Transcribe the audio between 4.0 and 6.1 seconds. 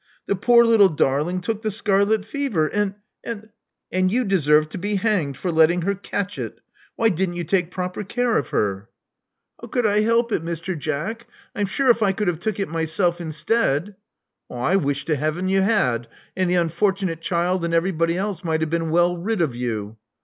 you deserve to be hanged for letting her